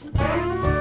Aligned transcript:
Música 0.00 0.77